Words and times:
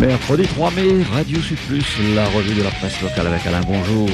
Mercredi 0.00 0.44
3 0.44 0.70
mai, 0.70 1.02
Radio 1.12 1.38
Sud 1.40 1.58
Plus, 1.68 1.84
la 2.14 2.24
revue 2.30 2.54
de 2.54 2.62
la 2.62 2.70
presse 2.70 3.02
locale 3.02 3.26
avec 3.26 3.46
Alain, 3.46 3.60
bonjour. 3.60 4.08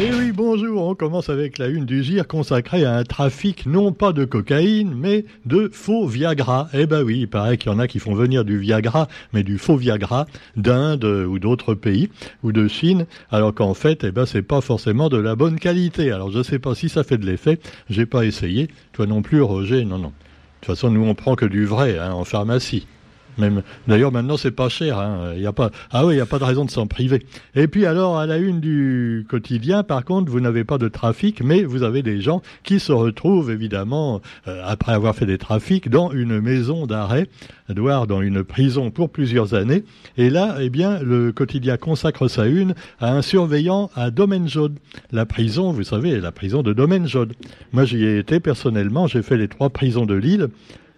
Eh 0.00 0.10
oui, 0.10 0.32
bonjour, 0.32 0.82
on 0.82 0.94
commence 0.94 1.28
avec 1.28 1.58
la 1.58 1.66
une 1.66 1.84
du 1.84 2.02
GIR 2.02 2.26
consacrée 2.26 2.86
à 2.86 2.96
un 2.96 3.04
trafic 3.04 3.66
non 3.66 3.92
pas 3.92 4.14
de 4.14 4.24
cocaïne, 4.24 4.94
mais 4.96 5.26
de 5.44 5.68
faux 5.70 6.06
Viagra. 6.06 6.68
Eh 6.72 6.86
ben 6.86 7.02
oui, 7.02 7.18
il 7.20 7.28
paraît 7.28 7.58
qu'il 7.58 7.70
y 7.70 7.74
en 7.74 7.78
a 7.78 7.86
qui 7.86 7.98
font 7.98 8.14
venir 8.14 8.46
du 8.46 8.56
Viagra, 8.56 9.08
mais 9.34 9.42
du 9.42 9.58
faux 9.58 9.76
Viagra 9.76 10.24
d'Inde 10.56 11.04
ou 11.04 11.38
d'autres 11.38 11.74
pays, 11.74 12.08
ou 12.42 12.52
de 12.52 12.66
Chine, 12.66 13.04
alors 13.30 13.54
qu'en 13.54 13.74
fait, 13.74 14.04
eh 14.04 14.12
ben 14.12 14.24
c'est 14.24 14.40
pas 14.40 14.62
forcément 14.62 15.10
de 15.10 15.18
la 15.18 15.36
bonne 15.36 15.58
qualité. 15.58 16.12
Alors 16.12 16.30
je 16.30 16.42
sais 16.42 16.58
pas 16.58 16.74
si 16.74 16.88
ça 16.88 17.04
fait 17.04 17.18
de 17.18 17.26
l'effet, 17.26 17.58
j'ai 17.90 18.06
pas 18.06 18.24
essayé, 18.24 18.68
toi 18.94 19.06
non 19.06 19.20
plus 19.20 19.42
Roger, 19.42 19.84
non, 19.84 19.98
non. 19.98 20.08
De 20.08 20.12
toute 20.62 20.76
façon, 20.76 20.90
nous 20.90 21.04
on 21.04 21.14
prend 21.14 21.34
que 21.34 21.44
du 21.44 21.66
vrai, 21.66 21.98
hein, 21.98 22.12
en 22.12 22.24
pharmacie. 22.24 22.86
Même, 23.38 23.62
d'ailleurs, 23.86 24.12
maintenant, 24.12 24.36
c'est 24.36 24.50
pas 24.50 24.68
cher. 24.68 24.98
Hein. 24.98 25.32
Il 25.36 25.42
y 25.42 25.46
a 25.46 25.52
pas, 25.52 25.70
ah 25.90 26.06
oui, 26.06 26.14
il 26.14 26.16
n'y 26.16 26.22
a 26.22 26.26
pas 26.26 26.38
de 26.38 26.44
raison 26.44 26.64
de 26.64 26.70
s'en 26.70 26.86
priver. 26.86 27.26
Et 27.54 27.68
puis, 27.68 27.86
alors, 27.86 28.18
à 28.18 28.26
la 28.26 28.38
une 28.38 28.60
du 28.60 29.26
quotidien, 29.28 29.82
par 29.82 30.04
contre, 30.04 30.30
vous 30.30 30.40
n'avez 30.40 30.64
pas 30.64 30.78
de 30.78 30.88
trafic, 30.88 31.42
mais 31.42 31.62
vous 31.64 31.82
avez 31.82 32.02
des 32.02 32.20
gens 32.20 32.42
qui 32.62 32.80
se 32.80 32.92
retrouvent, 32.92 33.50
évidemment, 33.50 34.20
euh, 34.48 34.62
après 34.64 34.92
avoir 34.92 35.14
fait 35.14 35.26
des 35.26 35.38
trafics, 35.38 35.88
dans 35.88 36.10
une 36.12 36.40
maison 36.40 36.86
d'arrêt, 36.86 37.28
voire 37.68 38.06
dans 38.06 38.22
une 38.22 38.44
prison 38.44 38.90
pour 38.90 39.10
plusieurs 39.10 39.54
années. 39.54 39.84
Et 40.16 40.30
là, 40.30 40.56
eh 40.60 40.70
bien, 40.70 41.00
le 41.02 41.32
quotidien 41.32 41.76
consacre 41.76 42.28
sa 42.28 42.46
une 42.46 42.74
à 43.00 43.12
un 43.12 43.22
surveillant 43.22 43.90
à 43.94 44.10
Domaine 44.10 44.48
Jaune. 44.48 44.76
La 45.12 45.26
prison, 45.26 45.72
vous 45.72 45.82
savez, 45.82 46.20
la 46.20 46.32
prison 46.32 46.62
de 46.62 46.72
Domaine 46.72 47.06
Jaune. 47.06 47.32
Moi, 47.72 47.84
j'y 47.84 48.04
ai 48.04 48.18
été 48.18 48.40
personnellement, 48.40 49.06
j'ai 49.06 49.22
fait 49.22 49.36
les 49.36 49.48
trois 49.48 49.70
prisons 49.70 50.06
de 50.06 50.14
l'île. 50.14 50.48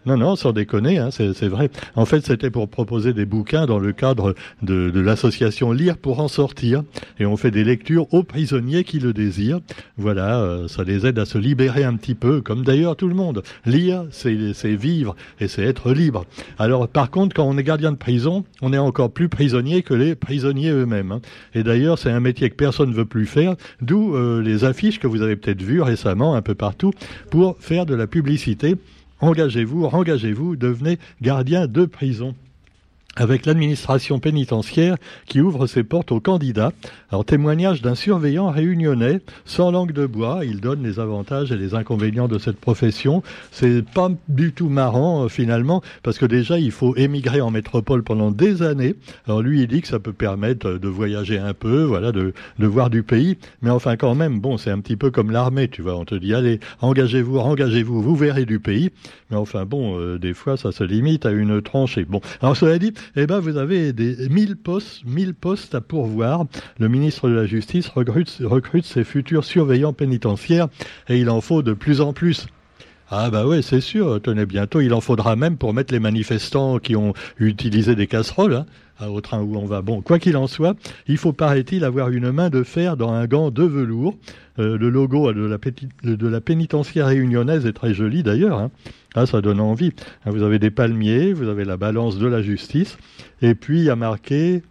Non, 0.07 0.17
non, 0.17 0.37
sans 0.37 0.53
déconner, 0.53 0.99
hein, 0.99 1.11
c'est 1.11 1.49
vrai. 1.49 1.71
En 1.95 2.07
fait, 2.07 2.25
c'était 2.25 2.51
pour 2.51 2.69
proposer 2.69 3.13
des 3.13 3.27
bouquins 3.27 3.67
dans 3.67 3.79
le 3.79 3.93
cadre 3.93 4.35
de, 4.63 5.01
l'association 5.01 5.73
Lire 5.73 5.99
pour 5.99 6.21
en 6.21 6.29
sortir. 6.29 6.83
Et 7.19 7.27
on 7.27 7.37
fait 7.37 7.51
des 7.51 7.65
lectures 7.65 8.13
aux 8.15 8.23
prisonniers 8.23 8.85
qui 8.85 9.01
le 9.01 9.13
désirent. 9.13 9.61
Voilà, 9.97 10.41
euh, 10.41 10.69
ça 10.69 10.85
les 10.85 11.07
aide 11.07 11.19
à 11.19 11.25
se 11.25 11.37
libérer 11.37 11.85
un 11.85 11.95
petit 11.97 12.15
peu, 12.15 12.41
comme 12.41 12.65
d'ailleurs 12.65 12.97
tout 12.97 13.09
le 13.09 13.15
monde. 13.15 13.43
Lire, 13.67 14.05
c'est 14.11 14.35
vivre 14.77 15.15
et 15.41 15.49
c'est 15.49 15.63
être 15.63 15.93
libre. 15.93 16.25
Alors, 16.59 16.89
par 16.89 17.11
contre, 17.11 17.35
quand 17.35 17.45
on 17.45 17.59
est 17.59 17.65
gardien 17.65 17.93
de 17.93 17.97
prison, 17.97 18.45
on 18.63 18.73
est 18.73 18.79
encore 18.79 19.11
plus 19.11 19.29
prisonnier 19.29 19.83
que 19.83 19.95
les 19.95 20.15
prisonniers 20.15 20.71
eux-mêmes. 20.71 21.13
Hein. 21.13 21.21
Et 21.55 21.63
d'ailleurs, 21.63 21.99
c'est 21.99 22.11
un 22.11 22.21
métier 22.21 22.49
que 22.51 22.57
personne 22.57 22.91
ne 22.91 22.95
veut 22.95 23.05
plus 23.05 23.27
faire, 23.27 23.57
d'où 23.83 24.15
euh, 24.15 24.41
les 24.43 24.65
affiches 24.65 25.01
que 25.01 25.07
vous 25.07 25.23
avez 25.23 25.37
peut-être 25.37 25.63
vues 25.63 25.83
récemment 25.83 26.35
un 26.35 26.43
peu 26.43 26.55
partout 26.55 26.93
pour 27.31 27.57
faire 27.59 27.85
de 27.85 27.95
la 27.95 28.07
publicité 28.07 28.77
engagez-vous, 29.21 29.85
engagez-vous, 29.85 30.57
devenez 30.57 30.99
gardien 31.21 31.67
de 31.67 31.85
prison 31.85 32.35
avec 33.19 33.47
l'administration 33.47 34.21
pénitentiaire 34.21 34.97
qui 35.27 35.41
ouvre 35.41 35.67
ses 35.67 35.83
portes 35.83 36.13
aux 36.13 36.21
candidats. 36.21 36.73
Alors 37.11 37.25
témoignage 37.25 37.83
d'un 37.83 37.95
surveillant 37.95 38.51
réunionnais 38.51 39.21
sans 39.45 39.71
langue 39.71 39.93
de 39.93 40.07
bois, 40.07 40.45
il 40.45 40.61
donne 40.61 40.83
les 40.83 41.01
avantages 41.01 41.53
et 41.53 41.57
les 41.57 41.75
inconvénients 41.75 42.29
de 42.29 42.39
cette 42.39 42.59
profession. 42.59 43.23
C'est 43.51 43.85
pas 43.85 44.11
du 44.29 44.53
tout 44.53 44.69
marrant 44.69 45.25
euh, 45.25 45.29
finalement 45.29 45.83
parce 46.03 46.19
que 46.19 46.27
déjà 46.27 46.59
il 46.59 46.71
faut 46.71 46.95
émigrer 46.97 47.41
en 47.41 47.51
métropole 47.51 48.03
pendant 48.03 48.31
des 48.31 48.63
années. 48.63 48.95
Alors 49.27 49.43
lui 49.43 49.63
il 49.63 49.67
dit 49.67 49.83
que 49.83 49.89
ça 49.89 49.99
peut 49.99 50.13
permettre 50.13 50.73
de 50.73 50.89
voyager 50.89 51.39
un 51.39 51.55
peu, 51.55 51.83
voilà, 51.83 52.13
de, 52.13 52.33
de 52.59 52.67
voir 52.67 52.91
du 52.91 53.03
pays, 53.03 53.37
mais 53.63 53.71
enfin 53.71 53.97
quand 53.97 54.15
même 54.15 54.41
bon 54.41 54.57
c'est 54.57 54.71
un 54.71 54.81
petit 54.81 54.97
peu 54.97 55.11
comme 55.11 55.31
l'armée, 55.31 55.69
tu 55.69 55.83
vois, 55.83 55.97
on 55.97 56.05
te 56.05 56.15
dit 56.15 56.35
allez 56.35 56.61
engagez-vous, 56.81 57.39
engagez-vous, 57.39 58.01
vous 58.01 58.17
verrez 58.17 58.45
du 58.45 58.61
pays, 58.61 58.91
mais 59.31 59.37
enfin 59.37 59.65
bon 59.65 59.99
euh, 59.99 60.19
des 60.19 60.35
fois 60.35 60.57
ça 60.57 60.71
se 60.71 60.85
limite 60.85 61.27
à 61.27 61.33
une 61.33 61.61
tranchée. 61.61 62.05
Bon 62.05 62.21
alors 62.41 62.57
cela 62.57 62.79
dit 62.79 62.93
eh 63.17 63.27
ben, 63.27 63.41
vous 63.41 63.57
avez 63.57 63.93
des 63.93 64.29
1000 64.29 64.57
postes, 64.57 65.05
1000 65.05 65.35
postes 65.35 65.75
à 65.75 65.81
pourvoir. 65.81 66.47
Le 66.79 66.89
ministre 66.89 67.29
de 67.29 67.35
la 67.35 67.47
Justice 67.47 67.89
recrute 67.89 68.85
ses 68.85 69.05
futurs 69.05 69.45
surveillants 69.45 69.93
pénitentiaires 69.93 70.69
et 71.09 71.19
il 71.19 71.31
en 71.31 71.41
faut 71.41 71.63
de 71.63 71.73
plus 71.73 72.01
en 72.01 72.13
plus. 72.13 72.47
Ah 73.11 73.31
bah 73.31 73.47
ouais, 73.47 73.63
c'est 73.63 73.81
sûr. 73.81 74.21
Tenez, 74.23 74.47
bientôt, 74.47 74.81
il 74.81 74.93
en 74.93 75.01
faudra 75.01 75.35
même 75.35 75.57
pour 75.57 75.73
mettre 75.73 75.93
les 75.93 76.01
manifestants 76.01 76.79
qui 76.79 76.95
ont 76.95 77.15
utilisé 77.39 77.95
des 77.95 78.07
casseroles. 78.07 78.55
Hein 78.55 78.67
au 79.07 79.21
train 79.21 79.41
où 79.41 79.57
on 79.57 79.67
va. 79.67 79.83
Bon, 79.83 80.01
quoi 80.01 80.19
qu'il 80.19 80.37
en 80.37 80.47
soit, 80.47 80.77
il 81.07 81.19
faut, 81.19 81.33
paraît-il, 81.33 81.85
avoir 81.85 82.09
une 82.11 82.33
main 82.33 82.51
de 82.51 82.63
fer 82.63 82.97
dans 82.97 83.13
un 83.13 83.27
gant 83.27 83.51
de 83.51 83.63
velours. 83.63 84.17
Euh, 84.59 84.77
le 84.77 84.91
logo 84.91 85.33
de 85.33 85.45
la, 85.45 85.59
de 86.03 86.29
la 86.29 86.41
pénitentiaire 86.41 87.07
réunionnaise 87.07 87.65
est 87.67 87.73
très 87.73 87.95
joli 87.95 88.23
d'ailleurs. 88.23 88.59
Hein. 88.59 88.71
Ah, 89.15 89.27
ça 89.27 89.41
donne 89.41 89.61
envie. 89.61 89.93
Hein, 90.25 90.31
vous 90.31 90.43
avez 90.43 90.59
des 90.59 90.71
palmiers, 90.71 91.33
vous 91.33 91.49
avez 91.49 91.65
la 91.65 91.77
balance 91.77 92.19
de 92.19 92.27
la 92.27 92.43
justice, 92.43 92.99
et 93.41 93.55
puis 93.55 93.81
il 93.81 93.85
y 93.85 93.91
a 93.91 93.97
marqué 93.97 94.63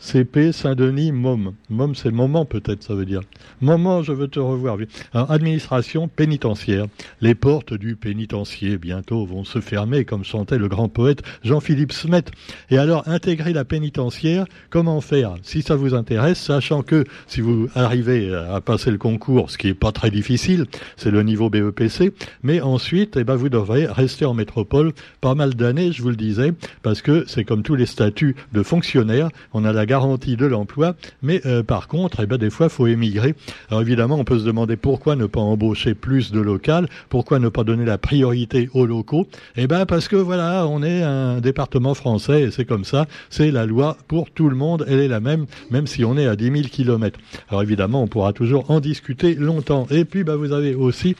CP 0.00 0.52
Saint-Denis 0.52 1.12
MOM. 1.12 1.52
MOM, 1.68 1.94
c'est 1.94 2.10
moment 2.10 2.46
peut-être, 2.46 2.82
ça 2.82 2.94
veut 2.94 3.04
dire. 3.04 3.20
Moment, 3.60 4.02
je 4.02 4.12
veux 4.12 4.28
te 4.28 4.40
revoir. 4.40 4.78
Alors, 5.12 5.30
administration 5.30 6.08
pénitentiaire. 6.08 6.86
Les 7.20 7.34
portes 7.34 7.74
du 7.74 7.96
pénitencier 7.96 8.78
bientôt 8.78 9.26
vont 9.26 9.44
se 9.44 9.60
fermer, 9.60 10.06
comme 10.06 10.24
chantait 10.24 10.58
le 10.58 10.68
grand 10.68 10.88
poète 10.88 11.22
Jean-Philippe 11.44 11.92
Smet. 11.92 12.24
Et 12.70 12.78
alors, 12.78 13.06
intégrer 13.06 13.52
la 13.52 13.64
pénitentiaire, 13.64 14.46
comment 14.70 15.00
faire? 15.02 15.34
Si 15.42 15.60
ça 15.60 15.76
vous 15.76 15.94
intéresse, 15.94 16.40
sachant 16.40 16.82
que 16.82 17.04
si 17.26 17.42
vous 17.42 17.68
arrivez 17.74 18.34
à 18.34 18.60
passer 18.62 18.90
le 18.90 18.98
concours, 18.98 19.50
ce 19.50 19.58
qui 19.58 19.68
est 19.68 19.74
pas 19.74 19.92
très 19.92 20.10
difficile, 20.10 20.64
c'est 20.96 21.10
le 21.10 21.22
niveau 21.22 21.50
BEPC, 21.50 22.12
mais 22.42 22.62
ensuite, 22.62 23.16
eh 23.18 23.24
ben, 23.24 23.36
vous 23.36 23.50
devrez 23.50 23.86
rester 23.86 24.24
en 24.24 24.32
métropole 24.32 24.92
pas 25.20 25.34
mal 25.34 25.54
d'années, 25.54 25.92
je 25.92 26.02
vous 26.02 26.08
le 26.08 26.16
disais, 26.16 26.52
parce 26.82 27.02
que 27.02 27.24
c'est 27.26 27.44
comme 27.44 27.62
tous 27.62 27.74
les 27.74 27.86
statuts 27.86 28.34
de 28.52 28.62
fonctionnaires, 28.62 29.28
on 29.52 29.64
a 29.64 29.72
garantie 29.90 30.36
de 30.36 30.46
l'emploi, 30.46 30.94
mais 31.20 31.40
euh, 31.46 31.64
par 31.64 31.88
contre, 31.88 32.20
eh 32.22 32.26
ben, 32.26 32.38
des 32.38 32.48
fois, 32.48 32.66
il 32.66 32.70
faut 32.70 32.86
émigrer. 32.86 33.34
Alors 33.70 33.82
évidemment, 33.82 34.14
on 34.14 34.24
peut 34.24 34.38
se 34.38 34.44
demander 34.44 34.76
pourquoi 34.76 35.16
ne 35.16 35.26
pas 35.26 35.40
embaucher 35.40 35.94
plus 35.94 36.30
de 36.30 36.40
local, 36.40 36.88
pourquoi 37.08 37.40
ne 37.40 37.48
pas 37.48 37.64
donner 37.64 37.84
la 37.84 37.98
priorité 37.98 38.70
aux 38.72 38.86
locaux. 38.86 39.26
Eh 39.56 39.66
ben 39.66 39.86
parce 39.86 40.06
que 40.06 40.14
voilà, 40.14 40.64
on 40.68 40.84
est 40.84 41.02
un 41.02 41.40
département 41.40 41.94
français 41.94 42.42
et 42.42 42.50
c'est 42.52 42.64
comme 42.64 42.84
ça, 42.84 43.06
c'est 43.30 43.50
la 43.50 43.66
loi 43.66 43.96
pour 44.06 44.30
tout 44.30 44.48
le 44.48 44.54
monde, 44.54 44.84
elle 44.86 45.00
est 45.00 45.08
la 45.08 45.18
même, 45.18 45.46
même 45.72 45.88
si 45.88 46.04
on 46.04 46.16
est 46.16 46.28
à 46.28 46.36
10 46.36 46.44
000 46.44 46.56
kilomètres. 46.68 47.18
Alors 47.48 47.64
évidemment, 47.64 48.00
on 48.04 48.06
pourra 48.06 48.32
toujours 48.32 48.70
en 48.70 48.78
discuter 48.78 49.34
longtemps. 49.34 49.88
Et 49.90 50.04
puis, 50.04 50.22
bah, 50.22 50.36
vous 50.36 50.52
avez 50.52 50.76
aussi 50.76 51.16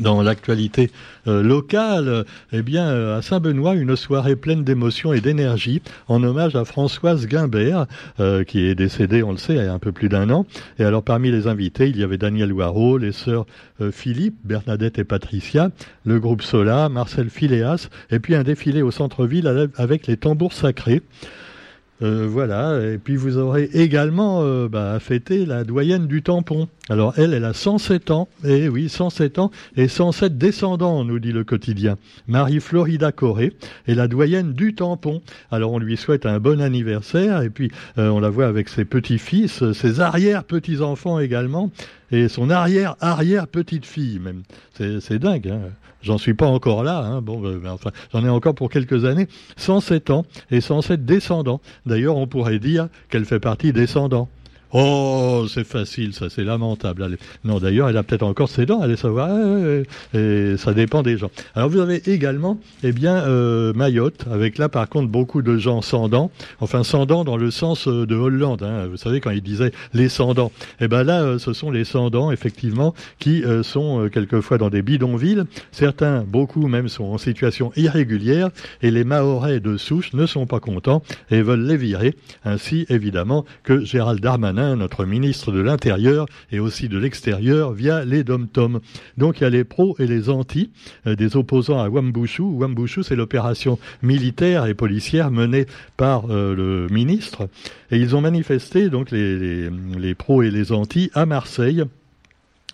dans 0.00 0.22
l'actualité 0.22 0.90
euh, 1.26 1.42
locale, 1.42 2.24
eh 2.52 2.62
bien, 2.62 2.86
euh, 2.86 3.18
à 3.18 3.22
Saint-Benoît, 3.22 3.74
une 3.74 3.96
soirée 3.96 4.36
pleine 4.36 4.64
d'émotion 4.64 5.12
et 5.12 5.20
d'énergie 5.20 5.82
en 6.08 6.22
hommage 6.22 6.56
à 6.56 6.64
Françoise 6.64 7.26
Guimbert, 7.26 7.86
euh, 8.20 8.44
qui 8.44 8.66
est 8.66 8.74
décédée, 8.74 9.22
on 9.22 9.32
le 9.32 9.38
sait, 9.38 9.54
il 9.54 9.64
y 9.64 9.66
a 9.66 9.72
un 9.72 9.78
peu 9.78 9.92
plus 9.92 10.08
d'un 10.08 10.30
an. 10.30 10.46
Et 10.78 10.84
alors, 10.84 11.02
parmi 11.02 11.30
les 11.30 11.46
invités, 11.46 11.88
il 11.88 11.96
y 11.96 12.02
avait 12.02 12.18
Daniel 12.18 12.50
Loireau, 12.50 12.98
les 12.98 13.12
sœurs 13.12 13.46
Philippe, 13.92 14.36
Bernadette 14.44 14.98
et 14.98 15.04
Patricia, 15.04 15.70
le 16.04 16.18
groupe 16.18 16.42
Sola, 16.42 16.88
Marcel 16.88 17.28
Phileas, 17.28 17.88
et 18.10 18.18
puis 18.20 18.34
un 18.34 18.42
défilé 18.42 18.80
au 18.80 18.90
centre-ville 18.90 19.68
avec 19.76 20.06
les 20.06 20.16
tambours 20.16 20.54
sacrés. 20.54 21.02
Euh, 22.02 22.26
voilà, 22.30 22.78
et 22.82 22.98
puis 22.98 23.16
vous 23.16 23.38
aurez 23.38 23.70
également 23.72 24.42
euh, 24.42 24.68
bah, 24.68 24.98
fêté 25.00 25.46
la 25.46 25.64
doyenne 25.64 26.06
du 26.06 26.22
tampon. 26.22 26.68
Alors 26.90 27.14
elle, 27.16 27.32
elle 27.32 27.44
a 27.44 27.54
107 27.54 28.10
ans, 28.10 28.28
et 28.44 28.68
oui, 28.68 28.90
107 28.90 29.38
ans, 29.38 29.50
et 29.76 29.88
107 29.88 30.36
descendants, 30.36 31.04
nous 31.04 31.18
dit 31.18 31.32
le 31.32 31.42
quotidien. 31.42 31.96
Marie-Florida 32.28 33.12
Corée 33.12 33.54
est 33.88 33.94
la 33.94 34.08
doyenne 34.08 34.52
du 34.52 34.74
tampon. 34.74 35.22
Alors 35.50 35.72
on 35.72 35.78
lui 35.78 35.96
souhaite 35.96 36.26
un 36.26 36.38
bon 36.38 36.60
anniversaire, 36.60 37.40
et 37.40 37.48
puis 37.48 37.70
euh, 37.96 38.10
on 38.10 38.20
la 38.20 38.28
voit 38.28 38.46
avec 38.46 38.68
ses 38.68 38.84
petits-fils, 38.84 39.72
ses 39.72 40.00
arrière-petits-enfants 40.00 41.18
également, 41.18 41.70
et 42.10 42.28
son 42.28 42.50
arrière-arrière-petite-fille 42.50 44.18
même. 44.18 44.42
C'est 44.74 45.18
dingue, 45.18 45.48
hein 45.48 45.60
J'en 46.02 46.18
suis 46.18 46.34
pas 46.34 46.46
encore 46.46 46.84
là, 46.84 46.98
hein. 46.98 47.20
bon, 47.20 47.44
euh, 47.44 47.60
enfin, 47.66 47.90
j'en 48.12 48.24
ai 48.24 48.28
encore 48.28 48.54
pour 48.54 48.70
quelques 48.70 49.04
années. 49.04 49.26
107 49.56 50.10
ans 50.10 50.24
et 50.52 50.60
107 50.60 51.04
descendants. 51.04 51.60
D'ailleurs, 51.84 52.16
on 52.16 52.28
pourrait 52.28 52.60
dire 52.60 52.88
qu'elle 53.08 53.24
fait 53.24 53.40
partie 53.40 53.72
descendants. 53.72 54.28
Oh, 54.72 55.46
c'est 55.48 55.64
facile, 55.64 56.12
ça, 56.12 56.28
c'est 56.28 56.42
lamentable. 56.42 57.16
Non, 57.44 57.58
d'ailleurs, 57.58 57.88
elle 57.88 57.96
a 57.96 58.02
peut-être 58.02 58.24
encore 58.24 58.48
ses 58.48 58.66
dents, 58.66 58.80
allez 58.82 58.96
savoir. 58.96 59.30
Et 60.12 60.56
ça 60.56 60.74
dépend 60.74 61.02
des 61.02 61.16
gens. 61.16 61.30
Alors, 61.54 61.68
vous 61.68 61.78
avez 61.78 62.02
également, 62.10 62.58
eh 62.82 62.90
bien, 62.90 63.14
euh, 63.14 63.72
Mayotte, 63.74 64.26
avec 64.30 64.58
là, 64.58 64.68
par 64.68 64.88
contre, 64.88 65.08
beaucoup 65.08 65.42
de 65.42 65.56
gens 65.56 65.82
sans 65.82 66.08
dents. 66.08 66.32
Enfin, 66.60 66.82
sans 66.82 67.06
dents 67.06 67.22
dans 67.22 67.36
le 67.36 67.50
sens 67.52 67.86
euh, 67.86 68.06
de 68.06 68.16
Hollande. 68.16 68.64
Hein. 68.64 68.88
Vous 68.90 68.96
savez, 68.96 69.20
quand 69.20 69.30
il 69.30 69.42
disait 69.42 69.70
les 69.94 70.08
sans 70.08 70.34
dents. 70.34 70.50
Eh 70.80 70.88
ben 70.88 71.04
là, 71.04 71.22
euh, 71.22 71.38
ce 71.38 71.52
sont 71.52 71.70
les 71.70 71.84
sans 71.84 72.10
dents, 72.10 72.32
effectivement, 72.32 72.94
qui 73.18 73.44
sont 73.62 74.08
quelquefois 74.12 74.58
dans 74.58 74.70
des 74.70 74.82
bidonvilles. 74.82 75.44
Certains, 75.70 76.22
beaucoup 76.22 76.66
même, 76.66 76.88
sont 76.88 77.04
en 77.04 77.18
situation 77.18 77.72
irrégulière. 77.76 78.50
Et 78.82 78.90
les 78.90 79.04
Mahorais 79.04 79.60
de 79.60 79.76
souche 79.76 80.12
ne 80.12 80.26
sont 80.26 80.46
pas 80.46 80.60
contents 80.60 81.02
et 81.30 81.42
veulent 81.42 81.66
les 81.66 81.76
virer. 81.76 82.14
Ainsi, 82.44 82.86
évidemment, 82.88 83.44
que 83.62 83.84
Gérald 83.84 84.20
Darmanin 84.20 84.55
Notre 84.56 85.04
ministre 85.04 85.52
de 85.52 85.60
l'Intérieur 85.60 86.26
et 86.50 86.58
aussi 86.58 86.88
de 86.88 86.98
l'Extérieur, 86.98 87.72
via 87.72 88.04
les 88.04 88.24
dom-toms. 88.24 88.80
Donc 89.18 89.40
il 89.40 89.42
y 89.42 89.46
a 89.46 89.50
les 89.50 89.64
pros 89.64 89.96
et 89.98 90.06
les 90.06 90.30
anti 90.30 90.70
euh, 91.06 91.14
des 91.14 91.36
opposants 91.36 91.80
à 91.80 91.88
Wambushu. 91.88 92.42
Wambushu, 92.42 93.02
c'est 93.02 93.16
l'opération 93.16 93.78
militaire 94.02 94.66
et 94.66 94.74
policière 94.74 95.30
menée 95.30 95.66
par 95.96 96.30
euh, 96.30 96.54
le 96.54 96.86
ministre. 96.92 97.48
Et 97.90 97.98
ils 97.98 98.16
ont 98.16 98.20
manifesté, 98.20 98.88
donc 98.88 99.10
les, 99.10 99.38
les, 99.38 99.70
les 99.98 100.14
pros 100.14 100.42
et 100.42 100.50
les 100.50 100.72
anti, 100.72 101.10
à 101.14 101.26
Marseille 101.26 101.84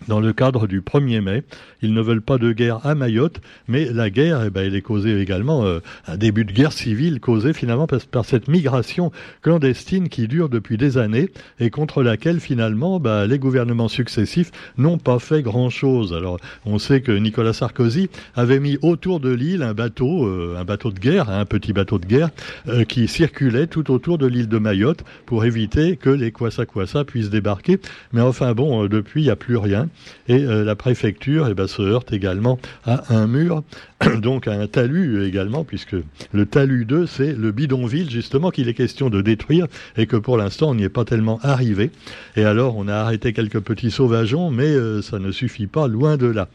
dans 0.09 0.21
le 0.21 0.33
cadre 0.33 0.67
du 0.67 0.81
1er 0.81 1.21
mai. 1.21 1.43
Ils 1.83 1.93
ne 1.93 2.01
veulent 2.01 2.23
pas 2.23 2.39
de 2.39 2.53
guerre 2.53 2.85
à 2.87 2.95
Mayotte, 2.95 3.41
mais 3.69 3.87
la 3.87 4.11
guerre, 4.11 4.43
eh 4.47 4.51
ben, 4.51 4.65
elle 4.65 4.75
est 4.75 4.83
causée 4.83 5.21
également, 5.21 5.65
euh, 5.65 5.81
un 6.07 6.17
début 6.17 6.45
de 6.45 6.53
guerre 6.53 6.73
civile 6.73 7.21
causé 7.21 7.53
finalement 7.53 7.87
par, 7.87 8.25
cette 8.25 8.49
migration 8.49 9.11
clandestine 9.43 10.09
qui 10.09 10.29
dure 10.29 10.49
depuis 10.49 10.77
des 10.77 10.97
années 10.97 11.29
et 11.59 11.71
contre 11.71 12.03
laquelle 12.03 12.41
finalement 12.41 13.01
bah, 13.01 13.27
les 13.27 13.39
gouvernements 13.39 13.89
successifs 13.89 14.53
n'ont 14.79 14.99
pas 14.99 15.19
fait 15.19 15.43
grand-chose. 15.43 16.13
Alors 16.13 16.39
on 16.65 16.79
sait 16.79 17.01
que 17.01 17.13
Nicolas 17.13 17.53
Sarkozy 17.53 18.09
avait 18.37 18.61
mis 18.61 18.79
autour 18.83 19.21
de 19.21 19.31
l'île 19.31 19.63
un 19.63 19.75
bateau, 19.75 20.27
euh, 20.27 20.57
un 20.59 20.65
bateau 20.65 20.91
de 20.91 21.01
guerre, 21.01 21.31
un 21.31 21.45
petit 21.45 21.73
bateau 21.73 21.99
de 21.99 22.07
guerre, 22.07 22.31
euh, 22.69 22.85
qui 22.85 23.09
circulait 23.09 23.67
tout 23.67 23.91
autour 23.91 24.19
de 24.19 24.27
l'île 24.27 24.49
de 24.49 24.59
Mayotte 24.59 25.05
pour 25.27 25.45
éviter 25.45 25.97
que 25.97 26.11
les 26.11 26.31
Kwasa 26.31 26.65
puissent 27.05 27.31
débarquer. 27.31 27.81
Mais 28.13 28.21
enfin 28.21 28.53
bon, 28.55 28.87
depuis 28.87 29.23
il 29.23 29.25
n'y 29.25 29.31
a 29.31 29.37
plus 29.37 29.57
rien. 29.57 29.89
Et 30.29 30.45
euh, 30.45 30.65
la 30.65 30.77
préfecture 30.77 31.49
eh 31.49 31.55
ben, 31.55 31.67
se 31.67 31.83
heurte 31.83 32.13
également 32.13 32.59
à 32.85 33.15
un 33.15 33.27
mur, 33.27 33.63
donc 34.19 34.49
à 34.49 34.53
un 34.53 34.67
talus 34.67 35.27
également, 35.27 35.65
puisque 35.65 35.97
le 36.33 36.47
talus 36.47 36.85
2, 36.85 37.07
c'est 37.07 37.33
le 37.33 37.53
bidonville 37.53 38.11
justement 38.11 38.51
qu'il 38.51 38.69
est 38.69 38.75
question 38.75 39.11
de 39.11 39.21
détruire 39.21 39.67
et 39.97 40.07
que 40.07 40.17
pour 40.17 40.37
l'instant 40.37 40.71
on 40.71 40.75
n'y 40.75 40.85
est 40.85 40.89
pas 40.89 41.05
tellement 41.05 41.39
arrivé. 41.43 41.91
Et 42.37 42.45
alors 42.45 42.77
on 42.77 42.89
a 42.89 42.95
arrêté 42.95 43.33
quelques 43.33 43.61
petits 43.61 43.91
sauvageons, 43.91 44.51
mais 44.51 44.69
euh, 44.69 45.03
ça 45.03 45.19
ne 45.19 45.31
suffit 45.33 45.67
pas, 45.67 45.89
loin 45.89 46.17
de 46.17 46.27
là. 46.27 46.49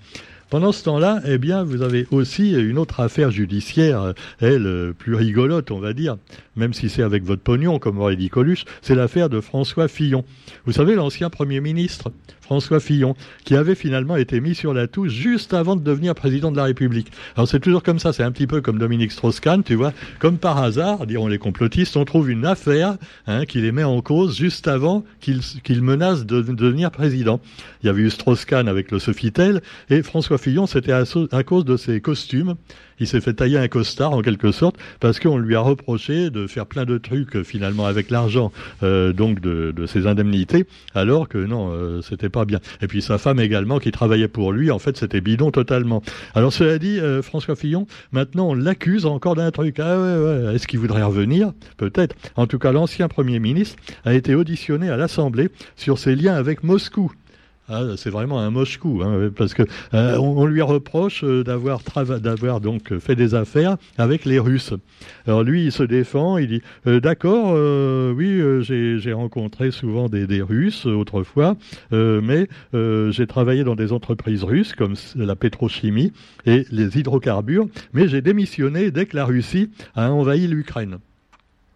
Pendant 0.50 0.72
ce 0.72 0.82
temps-là, 0.86 1.20
eh 1.26 1.38
bien, 1.38 1.64
vous 1.64 1.82
avez 1.82 2.08
aussi 2.10 2.54
une 2.54 2.78
autre 2.78 3.02
affaire 3.02 3.32
judiciaire, 3.32 4.14
elle, 4.40 4.94
plus 4.98 5.14
rigolote, 5.14 5.72
on 5.72 5.80
va 5.80 5.92
dire, 5.92 6.16
même 6.56 6.74
si 6.74 6.88
c'est 6.88 7.04
avec 7.04 7.26
votre 7.26 7.42
pognon, 7.42 7.80
comme 7.80 8.00
aurait 8.00 8.16
dit 8.16 8.30
Coluche, 8.30 8.64
c'est 8.82 8.96
l'affaire 8.96 9.28
de 9.28 9.42
François 9.42 9.90
Fillon. 9.90 10.24
Vous 10.66 10.72
savez, 10.72 10.96
l'ancien 10.96 11.30
Premier 11.30 11.60
ministre, 11.60 12.14
François 12.40 12.80
Fillon, 12.80 13.14
qui 13.44 13.58
avait 13.58 13.76
finalement 13.76 14.16
été 14.16 14.40
mis 14.40 14.56
sur 14.56 14.74
la 14.74 14.88
touche 14.88 15.12
juste 15.12 15.54
avant 15.54 15.76
de 15.76 15.82
devenir 15.82 16.16
président 16.16 16.50
de 16.50 16.56
la 16.56 16.64
République. 16.64 17.12
Alors 17.36 17.46
c'est 17.46 17.60
toujours 17.60 17.84
comme 17.84 18.00
ça, 18.00 18.14
c'est 18.14 18.24
un 18.24 18.32
petit 18.32 18.48
peu 18.48 18.62
comme 18.62 18.80
Dominique 18.80 19.12
Strauss-Kahn, 19.12 19.64
tu 19.64 19.76
vois, 19.76 19.92
comme 20.20 20.38
par 20.38 20.58
hasard, 20.58 21.06
diront 21.08 21.28
les 21.28 21.40
complotistes, 21.40 21.98
on 21.98 22.06
trouve 22.06 22.30
une 22.30 22.46
affaire 22.46 22.96
hein, 23.28 23.46
qui 23.46 23.60
les 23.60 23.74
met 23.74 23.84
en 23.84 24.02
cause 24.02 24.38
juste 24.38 24.70
avant 24.70 25.04
qu'ils 25.20 25.42
qu 25.62 25.74
menacent 25.82 26.26
de, 26.26 26.42
de, 26.42 26.54
devenir 26.54 26.90
président. 26.90 27.42
Il 27.84 27.88
y 27.88 27.90
avait 27.90 28.04
eu 28.04 28.10
Strauss-Kahn 28.10 28.70
avec 28.70 28.92
le 28.92 29.00
Sofitel, 29.00 29.62
et 29.90 30.02
François 30.02 30.37
Fillon, 30.38 30.68
c'était 30.68 30.94
à, 30.94 31.44
cause 31.44 31.66
de 31.66 31.78
ses 31.78 32.02
costumes 32.02 32.56
il 33.00 33.08
s'est 33.08 33.22
fait 33.22 33.34
tailler 33.34 33.58
un 33.58 33.68
costard 33.68 34.12
en 34.12 34.22
quelque 34.22 34.52
sorte 34.52 34.76
parce 35.00 35.20
qu'on 35.20 35.38
lui 35.38 35.56
a 35.56 35.60
reproché 35.60 36.30
de 36.30 36.48
faire 36.48 36.66
plein 36.66 36.86
de 36.86 36.98
trucs 36.98 37.44
finalement 37.44 37.86
avec 37.86 38.10
l'argent 38.10 38.52
euh, 38.84 39.14
donc 39.14 39.40
de, 39.40 39.74
ses 39.86 40.08
indemnités, 40.08 40.66
alors 40.96 41.30
que 41.30 41.38
non, 41.38 41.72
euh, 41.72 42.02
c'était 42.02 42.30
pas 42.30 42.46
bien. 42.46 42.60
Et 42.82 42.88
puis 42.88 43.02
sa 43.02 43.18
femme 43.18 43.40
également 43.40 43.80
qui 43.80 43.92
travaillait 43.92 44.28
pour 44.28 44.52
lui, 44.52 44.72
en 44.72 44.80
fait 44.80 44.98
c'était 44.98 45.22
bidon 45.22 45.52
totalement. 45.52 46.02
Alors 46.34 46.52
cela 46.52 46.78
dit, 46.78 47.00
euh, 47.00 47.22
François 47.22 47.56
Fillon, 47.56 47.88
maintenant 48.12 48.50
on 48.50 48.54
l'accuse 48.54 49.06
encore 49.06 49.36
d'un 49.36 49.52
truc. 49.52 49.80
Ah 49.80 49.98
est-ce 50.54 50.68
qu'il 50.68 50.80
voudrait 50.80 51.04
revenir? 51.04 51.54
Peut-être. 51.78 52.16
En 52.36 52.48
tout 52.48 52.60
cas, 52.60 52.72
l'ancien 52.72 53.08
Premier 53.08 53.40
ministre 53.40 53.78
a 54.06 54.14
été 54.14 54.36
auditionné 54.36 54.90
à 54.90 54.98
l'Assemblée 54.98 55.50
sur 55.76 56.00
ses 56.00 56.16
liens 56.16 56.36
avec 56.36 56.64
Moscou. 56.64 57.12
Ah, 57.70 57.84
c'est 57.98 58.10
vraiment 58.10 58.40
un 58.40 58.50
moche 58.50 58.78
coup, 58.78 59.02
hein, 59.04 59.30
parce 59.36 59.54
que 59.54 59.64
euh, 59.94 60.18
on, 60.18 60.46
lui 60.46 60.62
reproche 60.62 61.26
euh, 61.26 61.44
d'avoir 61.44 61.82
d'avoir 62.22 62.62
donc 62.62 62.98
fait 63.00 63.18
des 63.18 63.36
affaires 63.36 63.76
avec 63.98 64.24
les 64.24 64.40
Russes. 64.40 64.74
Alors 65.26 65.44
lui, 65.44 65.66
il 65.66 65.72
se 65.74 65.84
défend, 65.84 66.38
il 66.38 66.48
dit 66.48 66.62
euh, 66.88 67.02
d'accord, 67.02 67.50
euh, 67.50 68.14
oui, 68.14 68.42
j'ai 68.64 69.12
rencontré 69.12 69.72
souvent 69.72 70.08
des 70.08 70.42
Russes 70.42 70.86
autrefois, 70.86 71.58
mais 71.92 72.48
j'ai 72.72 73.28
travaillé 73.28 73.66
dans 73.66 73.76
des 73.76 73.92
entreprises 73.92 74.44
russes 74.44 74.74
comme 74.74 74.94
la 75.16 75.36
pétrochimie 75.36 76.14
et 76.46 76.66
les 76.72 76.98
hydrocarbures, 76.98 77.68
mais 77.92 78.08
j'ai 78.08 78.22
démissionné 78.22 78.92
dès 78.92 79.08
que 79.08 79.18
la 79.18 79.26
Russie 79.26 79.72
a 79.94 80.10
envahi 80.10 80.48
l'Ukraine. 80.48 81.00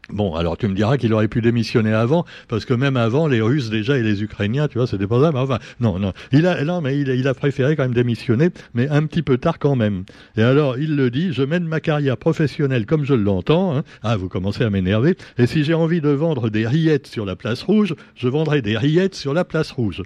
Bon, 0.09 0.35
alors 0.35 0.57
tu 0.57 0.67
me 0.67 0.75
diras 0.75 0.97
qu'il 0.97 1.13
aurait 1.13 1.27
pu 1.27 1.41
démissionner 1.41 1.93
avant, 1.93 2.25
parce 2.47 2.65
que 2.65 2.73
même 2.73 2.97
avant, 2.97 3.27
les 3.27 3.39
Russes 3.39 3.69
déjà 3.69 3.97
et 3.97 4.03
les 4.03 4.23
Ukrainiens, 4.23 4.67
tu 4.67 4.77
vois, 4.77 4.87
c'était 4.87 5.07
pas 5.07 5.21
ça. 5.21 5.31
Mais 5.31 5.39
enfin, 5.39 5.59
non, 5.79 5.99
non, 5.99 6.11
il 6.31 6.47
a, 6.47 6.63
non, 6.63 6.81
mais 6.81 6.99
il, 6.99 7.27
a 7.27 7.33
préféré 7.33 7.75
quand 7.75 7.83
même 7.83 7.93
démissionner, 7.93 8.49
mais 8.73 8.89
un 8.89 9.05
petit 9.05 9.21
peu 9.21 9.37
tard 9.37 9.59
quand 9.59 9.75
même. 9.75 10.03
Et 10.35 10.43
alors, 10.43 10.77
il 10.77 10.95
le 10.95 11.11
dit, 11.11 11.31
je 11.31 11.43
mène 11.43 11.65
ma 11.65 11.79
carrière 11.79 12.17
professionnelle 12.17 12.85
comme 12.85 13.05
je 13.05 13.13
l'entends. 13.13 13.77
Hein. 13.77 13.83
Ah, 14.03 14.17
vous 14.17 14.27
commencez 14.27 14.63
à 14.63 14.69
m'énerver. 14.69 15.15
Et 15.37 15.47
si 15.47 15.63
j'ai 15.63 15.73
envie 15.73 16.01
de 16.01 16.09
vendre 16.09 16.49
des 16.49 16.67
rillettes 16.67 17.07
sur 17.07 17.25
la 17.25 17.35
place 17.35 17.63
rouge, 17.63 17.95
je 18.15 18.27
vendrai 18.27 18.61
des 18.61 18.77
rillettes 18.77 19.15
sur 19.15 19.33
la 19.33 19.45
place 19.45 19.71
rouge. 19.71 20.01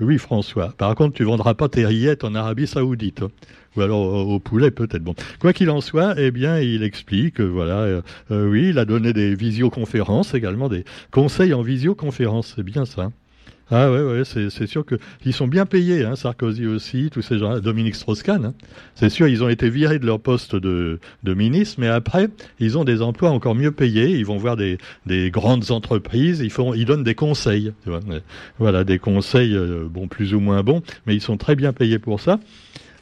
Oui, 0.00 0.18
François. 0.18 0.74
Par 0.76 0.94
contre, 0.94 1.14
tu 1.14 1.24
vendras 1.24 1.54
pas 1.54 1.68
tes 1.68 1.86
rillettes 1.86 2.24
en 2.24 2.34
Arabie 2.34 2.66
Saoudite 2.66 3.22
ou 3.76 3.80
alors 3.80 4.28
au 4.28 4.38
poulet 4.38 4.70
peut-être. 4.70 5.02
Bon, 5.02 5.14
quoi 5.38 5.52
qu'il 5.52 5.70
en 5.70 5.80
soit, 5.80 6.14
eh 6.18 6.30
bien, 6.30 6.60
il 6.60 6.82
explique, 6.82 7.40
voilà, 7.40 7.80
euh, 7.80 8.02
euh, 8.30 8.48
oui, 8.48 8.70
il 8.70 8.78
a 8.78 8.84
donné 8.84 9.12
des 9.12 9.34
visioconférences 9.34 10.34
également, 10.34 10.68
des 10.68 10.84
conseils 11.10 11.54
en 11.54 11.62
visioconférence, 11.62 12.54
c'est 12.56 12.62
bien 12.62 12.84
ça. 12.84 13.10
Ah 13.68 13.90
ouais, 13.90 14.00
ouais, 14.00 14.22
c'est 14.24 14.66
sûr 14.68 14.84
qu'ils 14.86 15.32
sont 15.32 15.48
bien 15.48 15.66
payés, 15.66 16.04
hein, 16.04 16.14
Sarkozy 16.14 16.68
aussi, 16.68 17.10
tous 17.10 17.22
ces 17.22 17.36
gens, 17.38 17.58
Dominique 17.58 17.96
Strauss-Kahn. 17.96 18.44
Hein. 18.44 18.54
C'est 18.94 19.10
sûr, 19.10 19.26
ils 19.26 19.42
ont 19.42 19.48
été 19.48 19.68
virés 19.70 19.98
de 19.98 20.06
leur 20.06 20.20
poste 20.20 20.54
de, 20.54 21.00
de, 21.24 21.34
ministre, 21.34 21.80
mais 21.80 21.88
après, 21.88 22.28
ils 22.60 22.78
ont 22.78 22.84
des 22.84 23.02
emplois 23.02 23.30
encore 23.30 23.56
mieux 23.56 23.72
payés. 23.72 24.10
Ils 24.10 24.24
vont 24.24 24.36
voir 24.36 24.56
des, 24.56 24.78
des 25.06 25.32
grandes 25.32 25.72
entreprises, 25.72 26.38
ils 26.38 26.50
font, 26.50 26.74
ils 26.74 26.84
donnent 26.84 27.02
des 27.02 27.16
conseils. 27.16 27.72
Tu 27.82 27.90
vois, 27.90 28.00
voilà, 28.60 28.84
des 28.84 29.00
conseils, 29.00 29.56
euh, 29.56 29.88
bon, 29.90 30.06
plus 30.06 30.32
ou 30.32 30.38
moins 30.38 30.62
bons, 30.62 30.82
mais 31.06 31.16
ils 31.16 31.20
sont 31.20 31.36
très 31.36 31.56
bien 31.56 31.72
payés 31.72 31.98
pour 31.98 32.20
ça. 32.20 32.38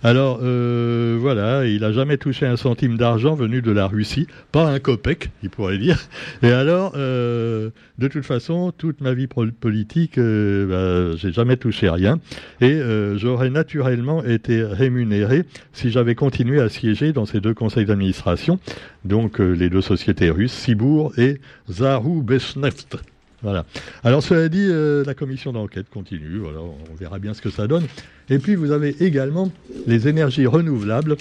Alors 0.05 0.41
euh, 0.43 1.17
voilà, 1.19 1.67
il 1.67 1.81
n'a 1.81 1.91
jamais 1.91 2.19
touché 2.19 2.45
un 2.45 2.59
centime 2.59 2.99
d'argent 2.99 3.35
venu 3.35 3.63
de 3.63 3.71
la 3.71 3.87
Russie, 3.87 4.27
pas 4.53 4.69
un 4.69 4.79
copec, 4.79 5.31
il 5.43 5.49
pourrait 5.49 5.79
dire. 5.79 5.99
Et 6.43 6.51
alors, 6.51 6.93
euh, 6.95 7.71
de 7.97 8.09
toute 8.09 8.27
façon, 8.27 8.71
toute 8.77 9.01
ma 9.01 9.15
vie 9.15 9.27
politique, 9.27 10.19
euh, 10.19 11.13
bah, 11.13 11.17
j'ai 11.17 11.33
jamais 11.33 11.57
touché 11.57 11.89
rien, 11.89 12.21
et 12.61 12.73
euh, 12.73 13.17
j'aurais 13.17 13.49
naturellement 13.49 14.23
été 14.23 14.63
rémunéré 14.63 15.45
si 15.73 15.91
j'avais 15.91 16.15
continué 16.15 16.61
à 16.61 16.69
siéger 16.69 17.15
dans 17.15 17.25
ces 17.25 17.41
deux 17.41 17.55
conseils 17.55 17.87
d'administration, 17.87 18.59
donc 19.07 19.39
les 19.39 19.71
deux 19.71 19.81
sociétés 19.81 20.29
russes, 20.29 20.53
Sibour 20.53 21.19
et 21.19 21.41
Zaru 21.71 22.23
Besneft. 22.23 22.99
Voilà. 23.45 23.67
Alors 24.03 24.23
cela 24.23 24.49
dit, 24.49 24.67
euh, 24.67 25.05
la 25.05 25.13
commission 25.13 25.53
d'enquête 25.53 25.91
continue. 25.91 26.39
Voilà, 26.39 26.61
on 26.61 26.95
verra 26.99 27.19
bien 27.19 27.35
ce 27.35 27.43
que 27.43 27.51
ça 27.51 27.67
donne. 27.67 27.85
Et 28.31 28.39
puis 28.39 28.55
vous 28.55 28.73
avez 28.73 28.97
également 29.05 29.53
les 29.87 30.09
énergies 30.09 30.47
renouvelables. 30.47 31.17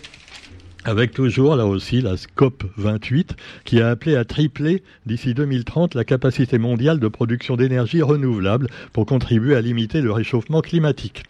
Avec 0.86 1.12
toujours, 1.12 1.56
là 1.56 1.66
aussi, 1.66 2.02
la 2.02 2.16
COP 2.36 2.66
28, 2.76 3.36
qui 3.64 3.82
a 3.82 3.90
appelé 3.90 4.18
à 4.18 4.26
tripler 4.26 4.84
d'ici 5.06 5.34
2030 5.34 5.96
la 5.96 6.04
capacité 6.04 6.58
mondiale 6.58 7.00
de 7.00 7.08
production 7.08 7.56
d'énergie 7.56 8.02
renouvelable 8.02 8.68
pour 8.92 9.06
contribuer 9.06 9.56
à 9.56 9.62
limiter 9.62 10.02
le 10.02 10.12
réchauffement 10.12 10.60
climatique. 10.60 11.24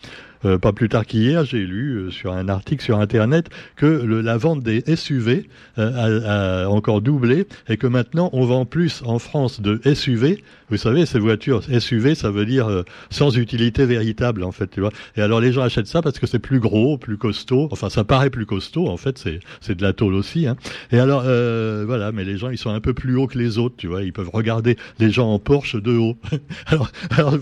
Euh, 0.45 0.57
pas 0.57 0.73
plus 0.73 0.89
tard 0.89 1.05
qu'hier, 1.05 1.45
j'ai 1.45 1.65
lu 1.65 1.95
euh, 1.95 2.11
sur 2.11 2.33
un 2.33 2.49
article 2.49 2.83
sur 2.83 2.99
Internet 2.99 3.49
que 3.75 3.85
le, 3.85 4.21
la 4.21 4.37
vente 4.37 4.61
des 4.61 4.83
SUV 4.95 5.47
euh, 5.77 6.63
a, 6.63 6.65
a, 6.65 6.67
encore 6.67 7.01
doublé 7.01 7.47
et 7.67 7.77
que 7.77 7.87
maintenant 7.87 8.29
on 8.33 8.45
vend 8.45 8.65
plus 8.65 9.01
en 9.05 9.19
France 9.19 9.61
de 9.61 9.79
SUV. 9.93 10.43
Vous 10.69 10.77
savez, 10.77 11.05
ces 11.05 11.19
voitures 11.19 11.61
SUV, 11.63 12.15
ça 12.15 12.31
veut 12.31 12.47
dire 12.47 12.67
euh, 12.67 12.83
sans 13.11 13.37
utilité 13.37 13.85
véritable 13.85 14.43
en 14.43 14.51
fait, 14.51 14.67
tu 14.71 14.79
vois. 14.79 14.91
Et 15.15 15.21
alors 15.21 15.39
les 15.39 15.51
gens 15.51 15.61
achètent 15.61 15.87
ça 15.87 16.01
parce 16.01 16.17
que 16.17 16.25
c'est 16.25 16.39
plus 16.39 16.59
gros, 16.59 16.97
plus 16.97 17.17
costaud. 17.17 17.67
Enfin, 17.71 17.89
ça 17.89 18.03
paraît 18.03 18.31
plus 18.31 18.45
costaud. 18.47 18.87
En 18.87 18.97
fait, 18.97 19.23
c'est 19.61 19.75
de 19.75 19.81
la 19.83 19.93
tôle 19.93 20.15
aussi. 20.15 20.47
Hein. 20.47 20.55
Et 20.91 20.99
alors 20.99 21.23
euh, 21.27 21.83
voilà, 21.85 22.11
mais 22.11 22.23
les 22.23 22.37
gens 22.37 22.49
ils 22.49 22.57
sont 22.57 22.71
un 22.71 22.79
peu 22.79 22.95
plus 22.95 23.15
hauts 23.15 23.27
que 23.27 23.37
les 23.37 23.59
autres, 23.59 23.75
tu 23.77 23.85
vois. 23.85 24.01
Ils 24.01 24.13
peuvent 24.13 24.31
regarder 24.33 24.77
les 24.97 25.11
gens 25.11 25.31
en 25.31 25.37
Porsche 25.37 25.75
de 25.75 25.95
haut. 25.95 26.17
alors, 26.65 26.89
alors 27.11 27.37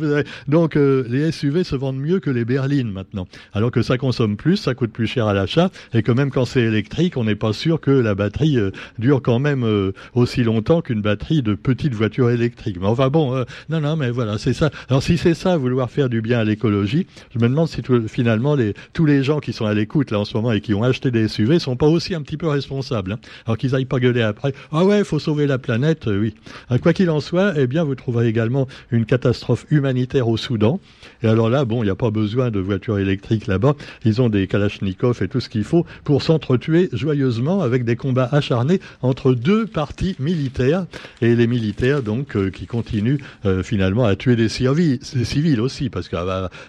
donc 0.49 0.75
les 0.75 1.31
SUV 1.31 1.63
se 1.63 1.77
vendent 1.77 1.99
mieux 1.99 2.19
que 2.19 2.29
les 2.29 2.43
berlines 2.43 2.90
maintenant. 2.91 3.27
Alors 3.53 3.71
que 3.71 3.81
ça 3.81 3.97
consomme 3.97 4.37
plus, 4.37 4.57
ça 4.57 4.73
coûte 4.73 4.91
plus 4.91 5.07
cher 5.07 5.27
à 5.27 5.33
l'achat, 5.33 5.71
et 5.93 6.03
que 6.03 6.11
même 6.11 6.31
quand 6.31 6.45
c'est 6.45 6.61
électrique, 6.61 7.17
on 7.17 7.23
n'est 7.23 7.35
pas 7.35 7.53
sûr 7.53 7.79
que 7.79 7.91
la 7.91 8.15
batterie 8.15 8.57
euh, 8.57 8.71
dure 8.99 9.21
quand 9.21 9.39
même 9.39 9.63
euh, 9.63 9.93
aussi 10.13 10.43
longtemps 10.43 10.81
qu'une 10.81 11.01
batterie 11.01 11.41
de 11.41 11.53
petite 11.53 11.93
voiture 11.93 12.29
électrique. 12.29 12.77
Mais 12.79 12.87
enfin 12.87 13.09
bon, 13.09 13.35
euh, 13.35 13.43
non, 13.69 13.81
non, 13.81 13.95
mais 13.95 14.11
voilà, 14.11 14.37
c'est 14.37 14.53
ça. 14.53 14.69
Alors 14.89 15.03
si 15.03 15.17
c'est 15.17 15.33
ça, 15.33 15.57
vouloir 15.57 15.89
faire 15.89 16.09
du 16.09 16.21
bien 16.21 16.39
à 16.39 16.43
l'écologie, 16.43 17.07
je 17.33 17.39
me 17.39 17.49
demande 17.49 17.67
si 17.67 17.81
finalement 18.07 18.55
tous 18.93 19.05
les 19.05 19.23
gens 19.23 19.39
qui 19.39 19.53
sont 19.53 19.65
à 19.65 19.73
l'écoute 19.73 20.11
là 20.11 20.19
en 20.19 20.25
ce 20.25 20.35
moment 20.35 20.51
et 20.51 20.61
qui 20.61 20.73
ont 20.73 20.83
acheté 20.83 21.11
des 21.11 21.27
SUV 21.27 21.59
sont 21.59 21.75
pas 21.75 21.87
aussi 21.87 22.15
un 22.15 22.21
petit 22.21 22.37
peu 22.37 22.47
responsables. 22.47 23.13
Hein. 23.13 23.19
Alors 23.45 23.57
qu'ils 23.57 23.75
aillent 23.75 23.85
pas 23.85 23.99
gueuler 23.99 24.21
après. 24.21 24.53
Ah 24.71 24.85
ouais, 24.85 25.03
faut 25.03 25.19
sauver 25.19 25.47
la 25.47 25.57
planète, 25.57 26.07
oui. 26.07 26.33
quoi 26.81 26.93
qu'il 26.93 27.09
en 27.09 27.19
soit, 27.19 27.53
eh 27.57 27.67
bien 27.67 27.83
vous 27.83 27.95
trouverez 27.95 28.27
également 28.27 28.67
une 28.91 29.05
catastrophe 29.05 29.65
humanitaire 29.69 30.27
au 30.27 30.37
Soudan. 30.37 30.79
Et 31.23 31.27
alors 31.27 31.49
là, 31.49 31.65
bon, 31.65 31.83
il 31.83 31.85
n'y 31.85 31.91
a 31.91 31.95
pas 31.95 32.11
besoin 32.11 32.51
de 32.51 32.59
électriques 32.89 33.47
là-bas. 33.47 33.75
Ils 34.05 34.21
ont 34.21 34.29
des 34.29 34.47
Kalachnikov 34.47 35.21
et 35.21 35.27
tout 35.27 35.39
ce 35.39 35.49
qu'il 35.49 35.63
faut 35.63 35.85
pour 36.03 36.21
s'entretuer 36.21 36.89
joyeusement 36.93 37.61
avec 37.61 37.83
des 37.83 37.95
combats 37.95 38.29
acharnés 38.31 38.79
entre 39.01 39.33
deux 39.33 39.65
partis 39.65 40.15
militaires 40.19 40.85
et 41.21 41.35
les 41.35 41.47
militaires 41.47 42.01
donc 42.01 42.35
euh, 42.35 42.49
qui 42.49 42.65
continuent 42.65 43.19
euh, 43.45 43.63
finalement 43.63 44.05
à 44.05 44.15
tuer 44.15 44.35
des 44.35 44.49
civils, 44.49 45.61
aussi 45.61 45.89
parce 45.89 46.09
qu'il 46.09 46.19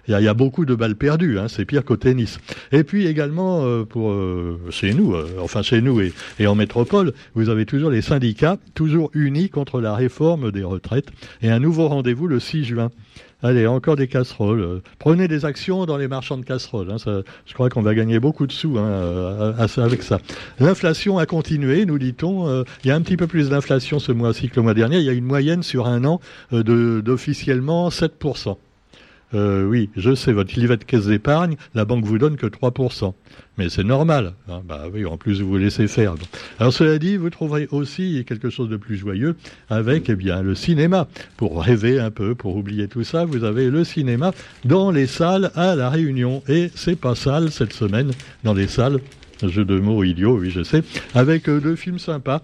y, 0.08 0.14
a 0.14 0.34
beaucoup 0.34 0.64
de 0.64 0.74
balles 0.74 0.96
perdues. 0.96 1.38
Hein, 1.38 1.48
c'est 1.48 1.64
pire 1.64 1.84
qu'au 1.84 1.96
tennis. 1.96 2.38
Et 2.70 2.84
puis 2.84 3.06
également 3.06 3.64
euh, 3.64 3.84
pour 3.84 4.14
chez 4.70 4.94
nous, 4.94 5.14
enfin 5.40 5.62
chez 5.62 5.80
nous 5.80 6.00
et 6.00 6.46
en 6.46 6.54
métropole, 6.54 7.12
vous 7.34 7.48
avez 7.48 7.66
toujours 7.66 7.90
les 7.90 8.02
syndicats 8.02 8.58
toujours 8.74 9.10
unis 9.14 9.48
contre 9.48 9.80
la 9.80 9.94
réforme 9.94 10.50
des 10.50 10.64
retraites 10.64 11.08
et 11.42 11.50
un 11.50 11.58
nouveau 11.58 11.88
rendez-vous 11.88 12.26
le 12.26 12.40
6 12.40 12.64
juin. 12.64 12.90
Allez, 13.42 13.66
encore 13.66 13.96
des 13.96 14.06
casseroles. 14.06 14.82
Prenez 14.98 15.26
des 15.26 15.44
actions 15.44 15.84
dans 15.84 15.96
les 15.96 16.06
marchands 16.06 16.38
de 16.38 16.44
casseroles. 16.44 16.90
Hein, 16.92 17.22
je 17.44 17.54
crois 17.54 17.68
qu'on 17.68 17.82
va 17.82 17.94
gagner 17.94 18.20
beaucoup 18.20 18.46
de 18.46 18.52
sous 18.52 18.78
hein, 18.78 19.54
avec 19.78 20.02
ça. 20.02 20.18
L'inflation 20.60 21.18
a 21.18 21.26
continué, 21.26 21.84
nous 21.84 21.98
dit-on. 21.98 22.46
Euh, 22.46 22.62
il 22.84 22.88
y 22.88 22.90
a 22.90 22.94
un 22.94 23.00
petit 23.02 23.16
peu 23.16 23.26
plus 23.26 23.50
d'inflation 23.50 23.98
ce 23.98 24.12
mois-ci 24.12 24.48
que 24.48 24.56
le 24.56 24.62
mois 24.62 24.74
dernier. 24.74 24.98
Il 24.98 25.04
y 25.04 25.08
a 25.08 25.12
une 25.12 25.24
moyenne 25.24 25.62
sur 25.62 25.86
un 25.86 26.04
an 26.04 26.20
euh, 26.52 27.02
d'officiellement 27.02 27.88
7%. 27.88 28.56
Euh, 29.34 29.64
oui, 29.64 29.90
je 29.96 30.14
sais, 30.14 30.32
votre 30.32 30.58
livret 30.58 30.76
de 30.76 30.84
caisse 30.84 31.06
d'épargne, 31.06 31.56
la 31.74 31.84
banque 31.84 32.04
vous 32.04 32.18
donne 32.18 32.36
que 32.36 32.46
3%. 32.46 33.14
Mais 33.58 33.68
c'est 33.68 33.84
normal. 33.84 34.34
Hein. 34.48 34.62
bah 34.66 34.84
oui, 34.92 35.04
en 35.04 35.16
plus 35.16 35.40
vous 35.40 35.48
vous 35.48 35.56
laissez 35.58 35.86
faire. 35.86 36.14
Alors 36.58 36.72
cela 36.72 36.98
dit, 36.98 37.16
vous 37.16 37.30
trouverez 37.30 37.68
aussi 37.70 38.24
quelque 38.26 38.50
chose 38.50 38.68
de 38.68 38.76
plus 38.76 38.96
joyeux 38.96 39.36
avec 39.68 40.08
eh 40.08 40.16
bien 40.16 40.42
le 40.42 40.54
cinéma. 40.54 41.06
Pour 41.36 41.62
rêver 41.62 42.00
un 42.00 42.10
peu, 42.10 42.34
pour 42.34 42.56
oublier 42.56 42.88
tout 42.88 43.04
ça, 43.04 43.24
vous 43.24 43.44
avez 43.44 43.70
le 43.70 43.84
cinéma 43.84 44.32
dans 44.64 44.90
les 44.90 45.06
salles 45.06 45.50
à 45.54 45.74
la 45.74 45.90
Réunion. 45.90 46.42
Et 46.48 46.70
c'est 46.74 46.96
pas 46.98 47.14
sale 47.14 47.50
cette 47.50 47.72
semaine 47.72 48.12
dans 48.44 48.54
les 48.54 48.68
salles. 48.68 49.00
Jeu 49.42 49.64
de 49.64 49.78
mots 49.78 50.04
idiot, 50.04 50.38
oui 50.38 50.50
je 50.50 50.62
sais, 50.62 50.82
avec 51.14 51.48
euh, 51.48 51.60
deux 51.60 51.74
films 51.74 51.98
sympas. 51.98 52.42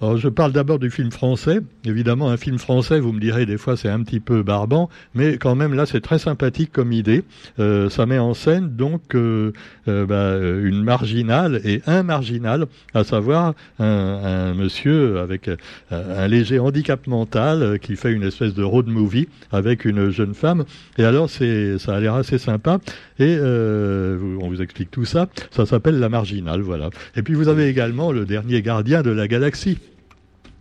Alors, 0.00 0.16
je 0.16 0.28
parle 0.28 0.50
d'abord 0.50 0.80
du 0.80 0.90
film 0.90 1.12
français. 1.12 1.60
Évidemment, 1.84 2.28
un 2.28 2.36
film 2.36 2.58
français, 2.58 2.98
vous 2.98 3.12
me 3.12 3.20
direz, 3.20 3.46
des 3.46 3.56
fois 3.56 3.76
c'est 3.76 3.88
un 3.88 4.02
petit 4.02 4.18
peu 4.18 4.42
barbant, 4.42 4.90
mais 5.14 5.38
quand 5.38 5.54
même 5.54 5.72
là 5.72 5.86
c'est 5.86 6.00
très 6.00 6.18
sympathique 6.18 6.72
comme 6.72 6.92
idée. 6.92 7.22
Euh, 7.60 7.88
ça 7.88 8.04
met 8.04 8.18
en 8.18 8.34
scène 8.34 8.74
donc 8.74 9.14
euh, 9.14 9.52
euh, 9.86 10.04
bah, 10.04 10.36
une 10.36 10.82
marginale 10.82 11.60
et 11.64 11.80
un 11.86 12.02
marginal, 12.02 12.66
à 12.92 13.04
savoir 13.04 13.54
un, 13.78 13.84
un 13.86 14.54
monsieur 14.54 15.20
avec 15.20 15.48
un 15.90 16.28
léger 16.28 16.58
handicap 16.58 17.06
mental 17.06 17.78
qui 17.78 17.94
fait 17.94 18.12
une 18.12 18.24
espèce 18.24 18.52
de 18.52 18.64
road 18.64 18.88
movie 18.88 19.28
avec 19.52 19.84
une 19.84 20.10
jeune 20.10 20.34
femme. 20.34 20.64
Et 20.98 21.04
alors 21.04 21.30
c'est 21.30 21.78
ça 21.78 21.94
a 21.94 22.00
l'air 22.00 22.14
assez 22.14 22.38
sympa. 22.38 22.78
Et 23.20 23.38
on 23.40 24.48
vous 24.48 24.60
explique 24.60 24.90
tout 24.90 25.04
ça. 25.04 25.28
Ça 25.52 25.66
s'appelle 25.66 26.00
La 26.00 26.08
Marginale, 26.08 26.62
voilà. 26.62 26.90
Et 27.16 27.22
puis 27.22 27.34
vous 27.34 27.48
avez 27.48 27.68
également 27.68 28.10
le 28.10 28.24
dernier 28.24 28.60
gardien 28.60 29.02
de 29.02 29.10
la 29.10 29.28
galaxie. 29.28 29.78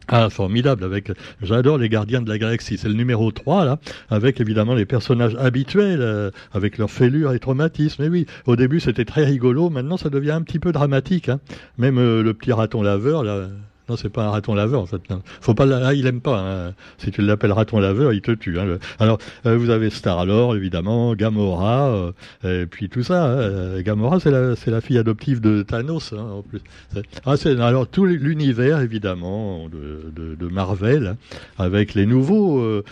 Ah, 0.09 0.29
formidable, 0.29 0.83
avec, 0.83 1.11
j'adore 1.41 1.77
les 1.77 1.87
gardiens 1.87 2.21
de 2.21 2.29
la 2.29 2.37
galaxie, 2.37 2.77
c'est 2.77 2.89
le 2.89 2.93
numéro 2.93 3.31
3, 3.31 3.63
là, 3.63 3.79
avec 4.09 4.41
évidemment 4.41 4.73
les 4.73 4.85
personnages 4.85 5.35
habituels, 5.35 6.01
euh, 6.01 6.29
avec 6.51 6.77
leurs 6.77 6.91
fêlures 6.91 7.31
et 7.31 7.39
traumatismes. 7.39 8.03
Et 8.03 8.09
oui, 8.09 8.25
au 8.45 8.57
début 8.57 8.81
c'était 8.81 9.05
très 9.05 9.23
rigolo, 9.23 9.69
maintenant 9.69 9.95
ça 9.95 10.09
devient 10.09 10.31
un 10.31 10.41
petit 10.41 10.59
peu 10.59 10.73
dramatique, 10.73 11.29
hein. 11.29 11.39
Même 11.77 11.97
euh, 11.97 12.21
le 12.21 12.33
petit 12.33 12.51
raton 12.51 12.81
laveur, 12.81 13.23
là, 13.23 13.47
non, 13.89 13.97
c'est 13.97 14.09
pas 14.09 14.23
un 14.23 14.29
raton 14.29 14.53
laveur 14.53 14.81
en 14.81 14.85
fait. 14.85 15.01
Faut 15.41 15.53
pas, 15.53 15.93
il 15.93 16.07
aime 16.07 16.21
pas. 16.21 16.39
Hein. 16.39 16.73
Si 16.97 17.11
tu 17.11 17.21
l'appelles 17.21 17.51
raton 17.51 17.79
laveur, 17.79 18.13
il 18.13 18.21
te 18.21 18.31
tue. 18.31 18.57
Hein. 18.57 18.77
Alors, 18.97 19.17
euh, 19.45 19.57
vous 19.57 19.71
avez 19.71 19.89
Star 19.89 20.25
Lord 20.25 20.55
évidemment, 20.55 21.15
Gamora, 21.15 22.13
euh, 22.45 22.63
et 22.63 22.65
puis 22.65 22.87
tout 22.87 23.03
ça. 23.03 23.25
Hein. 23.25 23.81
Gamora, 23.81 24.21
c'est 24.21 24.31
la, 24.31 24.81
fille 24.81 24.97
adoptive 24.97 25.41
de 25.41 25.63
Thanos 25.63 26.13
en 26.13 26.43
plus. 26.43 26.61
Ah, 27.25 27.35
c'est 27.35 27.59
alors 27.59 27.87
tout 27.87 28.05
l'univers 28.05 28.79
évidemment 28.79 29.67
de, 29.69 30.47
Marvel, 30.47 31.15
avec 31.57 31.93
les 31.93 32.05
nouveaux 32.05 32.59
euh, 32.59 32.83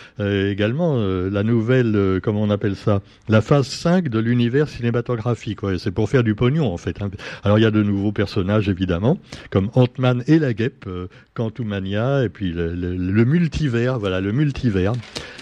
également 0.50 0.96
la 0.96 1.42
nouvelle, 1.42 2.20
comment 2.22 2.42
on 2.42 2.50
appelle 2.50 2.76
ça, 2.76 3.00
la 3.28 3.40
phase 3.40 3.68
5 3.68 4.08
de 4.08 4.18
l'univers 4.18 4.68
cinématographique. 4.68 5.60
C'est 5.78 5.90
pour 5.90 6.10
faire 6.10 6.22
du 6.22 6.34
pognon 6.34 6.72
en 6.72 6.76
fait. 6.76 6.98
Alors 7.44 7.58
il 7.58 7.62
y 7.62 7.66
a 7.66 7.70
de 7.70 7.82
nouveaux 7.82 8.12
personnages 8.12 8.68
évidemment, 8.68 9.18
comme 9.50 9.70
Ant-Man 9.74 10.24
et 10.26 10.38
la 10.38 10.52
Guêpe 10.52 10.81
euh, 10.86 11.08
Quantumania 11.34 12.24
et 12.24 12.28
puis 12.28 12.52
le, 12.52 13.24
multivers, 13.24 13.98
voilà, 13.98 14.20
le 14.20 14.32
multivers. 14.32 14.92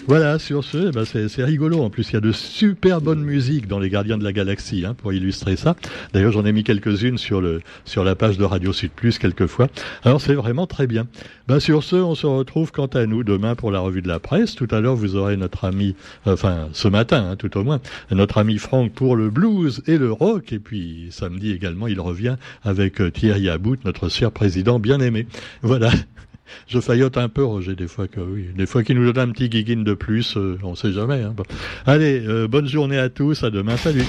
Voilà, 0.07 0.39
sur 0.39 0.63
ce, 0.63 0.89
eh 0.89 0.91
ben 0.91 1.05
c'est 1.05 1.43
rigolo. 1.43 1.79
En 1.79 1.89
plus, 1.91 2.09
il 2.09 2.13
y 2.13 2.17
a 2.17 2.21
de 2.21 2.31
super 2.31 3.01
bonnes 3.01 3.23
musiques 3.23 3.67
dans 3.67 3.79
les 3.79 3.89
Gardiens 3.89 4.17
de 4.17 4.23
la 4.23 4.33
Galaxie 4.33 4.83
hein, 4.83 4.95
pour 4.95 5.13
illustrer 5.13 5.55
ça. 5.55 5.75
D'ailleurs, 6.11 6.31
j'en 6.31 6.43
ai 6.43 6.51
mis 6.51 6.63
quelques-unes 6.63 7.19
sur 7.19 7.39
le 7.39 7.61
sur 7.85 8.03
la 8.03 8.15
page 8.15 8.37
de 8.37 8.43
Radio 8.43 8.73
Sud 8.73 8.91
Plus 8.91 9.19
quelquefois. 9.19 9.67
Alors, 10.03 10.19
c'est 10.19 10.33
vraiment 10.33 10.65
très 10.65 10.87
bien. 10.87 11.07
Ben, 11.47 11.59
sur 11.59 11.83
ce, 11.83 11.95
on 11.95 12.15
se 12.15 12.25
retrouve 12.25 12.71
quant 12.71 12.87
à 12.87 13.05
nous 13.05 13.23
demain 13.23 13.55
pour 13.55 13.71
la 13.71 13.79
revue 13.79 14.01
de 14.01 14.07
la 14.07 14.19
presse. 14.19 14.55
Tout 14.55 14.67
à 14.71 14.79
l'heure, 14.79 14.95
vous 14.95 15.15
aurez 15.15 15.37
notre 15.37 15.65
ami, 15.65 15.95
enfin 16.25 16.69
ce 16.73 16.87
matin, 16.87 17.29
hein, 17.31 17.35
tout 17.35 17.55
au 17.57 17.63
moins, 17.63 17.79
notre 18.09 18.39
ami 18.39 18.57
Franck 18.57 18.93
pour 18.93 19.15
le 19.15 19.29
blues 19.29 19.83
et 19.85 19.97
le 19.97 20.11
rock. 20.11 20.51
Et 20.51 20.59
puis 20.59 21.07
samedi 21.11 21.51
également, 21.51 21.87
il 21.87 21.99
revient 22.01 22.37
avec 22.63 23.01
euh, 23.01 23.11
Thierry 23.11 23.49
About, 23.49 23.77
notre 23.85 24.09
cher 24.09 24.31
président 24.31 24.79
bien 24.79 24.99
aimé. 24.99 25.27
Voilà. 25.61 25.91
Je 26.67 26.79
faillote 26.79 27.17
un 27.17 27.29
peu, 27.29 27.43
Roger, 27.43 27.75
des 27.75 27.87
fois 27.87 28.07
que 28.07 28.19
oui. 28.19 28.47
Des 28.55 28.65
fois 28.65 28.83
qu'il 28.83 28.97
nous 28.99 29.11
donne 29.11 29.29
un 29.29 29.31
petit 29.31 29.49
guiguine 29.49 29.83
de 29.83 29.93
plus, 29.93 30.37
euh, 30.37 30.57
on 30.63 30.75
sait 30.75 30.91
jamais. 30.91 31.21
Hein. 31.21 31.35
Allez, 31.85 32.21
euh, 32.25 32.47
bonne 32.47 32.67
journée 32.67 32.97
à 32.97 33.09
tous, 33.09 33.43
à 33.43 33.49
demain, 33.49 33.77
salut. 33.77 34.05